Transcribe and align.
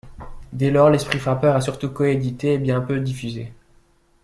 Dès 0.51 0.71
lors 0.71 0.89
l'Esprit 0.89 1.19
frappeur 1.19 1.55
a 1.55 1.61
surtout 1.61 1.91
coédité, 1.91 2.53
et 2.55 2.57
bien 2.57 2.81
peu 2.81 2.99
diffusé. 2.99 3.53